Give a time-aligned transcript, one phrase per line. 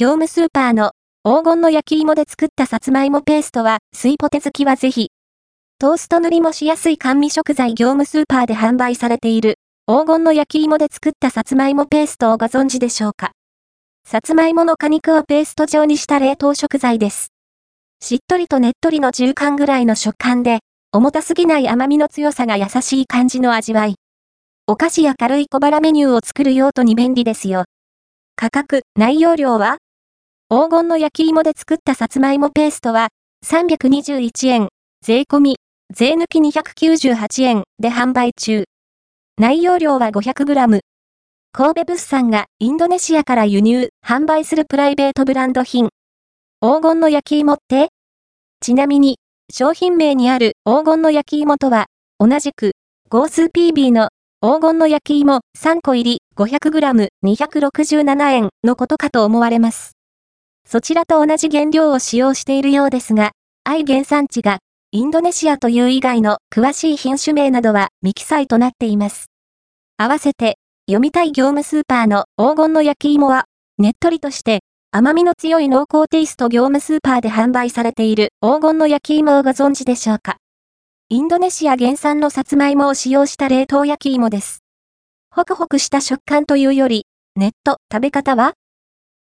[0.00, 0.92] 業務スーパーの
[1.24, 5.10] 黄金の焼き芋で作ったさつまいもペーストは、水ポテ好きはぜひ。
[5.78, 13.32] トースト塗りもしやすい甘味食材業務スーパーで販売されている黄金の焼き芋で作ったさつまいもペーストをご存知でしょうか？
[14.08, 17.28] さつまいもの果肉をペースト状にした冷凍食材です。
[18.00, 20.60] しっとりとねっとりの中間ぐらいの食感で、
[20.92, 23.96] 重たすぎない甘みの強さが優しい感じの味わい。
[24.66, 27.64] お菓子や軽い小腹メニューを作る用途に便利ですよ。
[28.34, 29.76] 価格、内容量は
[30.52, 33.10] 黄金の焼き芋で作ったさつまいもペーストは
[33.46, 34.68] 321円、
[35.00, 35.58] 税込み、
[35.94, 38.64] 税抜き298円で販売中。
[39.38, 40.80] 内容量は 500g。
[41.52, 45.90] 神戸物産がインドネシアから輸入、販売するプライベートブランド品。
[46.60, 47.90] 黄金の焼き芋って？
[48.60, 49.18] ちなみに、
[49.54, 51.86] 商品名にある黄金の焼き芋とは、
[52.18, 52.72] 同じく、
[53.08, 54.08] ゴース PB の
[54.42, 59.92] 黄金の焼き芋3個入り 500g267 円のことかと思われます。
[60.66, 63.32] そちらと同じ原料を使用しているようですが、
[63.64, 64.58] 愛原産地が
[64.92, 69.26] インドネシアという以外の詳しい品種名などは未記載となっています。
[69.96, 73.44] 合わせて、読みたい業務スーパーの黄金の焼き芋は、
[73.78, 80.38] ねっとりとして甘みの強い濃厚テイスト業務スーパーで販売されている黄金の焼き芋をご存知でしょうか？
[81.08, 84.64] インドネシア原産のさつまいもを使用した冷凍焼き芋です。
[85.30, 88.54] ホクホクした食感というより、ネット、食べ方は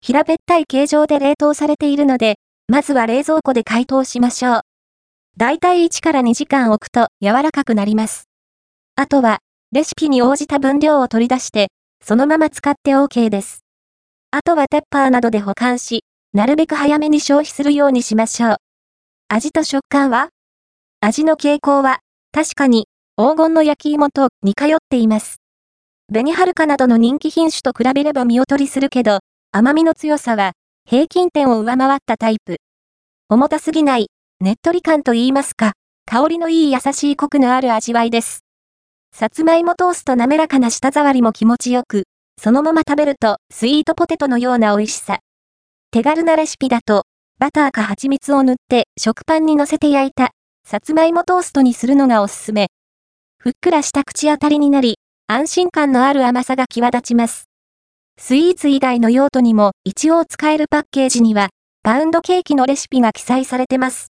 [0.00, 2.36] 平べったい形状で冷凍されているので、
[2.68, 4.60] まずは冷蔵庫で解凍しましょう。
[5.36, 8.28] だいたい1から2時間置くと柔らかくなります。
[8.94, 9.40] あとは、
[9.72, 11.68] レシピに応じた分量を取り出して、
[12.04, 13.64] そのまま使って OK です。
[14.30, 18.56] あとはペッパーなどで保管し、なるべく早めに消費するようにしましょう。
[19.28, 20.28] 味と食感は？
[21.00, 21.98] 味の傾向は、
[22.32, 25.36] 確かに、黄金の焼き芋と似通っています。
[26.12, 29.20] 紅はるかなどの人気品種と比べれば見劣りするけど、
[29.52, 30.52] 甘みの強さは、
[30.84, 32.56] 平均点を上回ったタイプ。
[33.28, 34.08] 重たすぎない、
[34.40, 35.72] ねっとり感と言いますか、
[36.04, 38.44] 香りのいい優しいコクのある味わいです。
[39.12, 42.04] さつまいもトースト滑らかな舌触りも気持ちよく、
[42.38, 45.20] そのまま食べるとスイートポテトのような美味しさ。
[45.90, 47.04] 手軽なレシピだと、
[47.38, 50.32] バターか蜂蜜を塗って食パンに乗せて焼いた、
[50.68, 52.68] さつまいもトーストにするのがおすすめ。
[53.38, 54.98] ふっくらした口当たりになり、
[55.28, 57.45] 安心感のある甘さが際立ちます。
[58.28, 61.50] スイーツ以外の用途にも一応使えるパッケージには、
[61.84, 64.04] パウンドケーキのレシピが記載されてます。